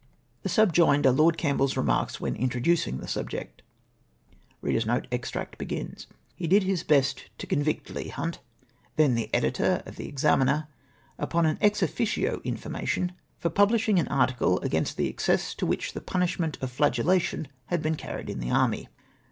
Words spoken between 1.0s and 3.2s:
are Lord CampbeU's remarks when introducing the